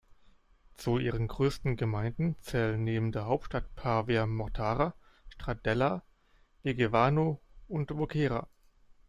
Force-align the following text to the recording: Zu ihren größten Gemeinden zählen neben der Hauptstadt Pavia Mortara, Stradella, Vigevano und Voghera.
Zu 0.77 0.97
ihren 0.97 1.27
größten 1.27 1.75
Gemeinden 1.75 2.35
zählen 2.41 2.83
neben 2.83 3.11
der 3.11 3.27
Hauptstadt 3.27 3.75
Pavia 3.75 4.25
Mortara, 4.25 4.95
Stradella, 5.29 6.01
Vigevano 6.63 7.39
und 7.67 7.91
Voghera. 7.91 8.49